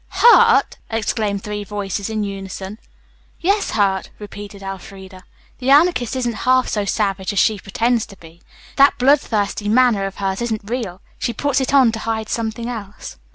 "Hurt!" 0.23 0.79
exclaimed 0.89 1.43
three 1.43 1.63
voices 1.63 2.09
in 2.09 2.23
unison. 2.23 2.79
"Yes, 3.39 3.69
hurt," 3.69 4.09
repeated 4.17 4.63
Elfreda. 4.63 5.23
"The 5.59 5.69
Anarchist 5.69 6.15
isn't 6.15 6.33
half 6.49 6.67
so 6.67 6.85
savage 6.85 7.33
as 7.33 7.37
she 7.37 7.59
pretends 7.59 8.07
to 8.07 8.17
be. 8.17 8.41
That 8.77 8.97
blood 8.97 9.21
thirsty 9.21 9.69
manner 9.69 10.07
of 10.07 10.15
hers 10.15 10.41
isn't 10.41 10.61
real. 10.71 11.01
She 11.19 11.33
puts 11.33 11.61
it 11.61 11.71
on 11.71 11.91
to 11.91 11.99
hide 11.99 12.29
something 12.29 12.67
else." 12.67 13.17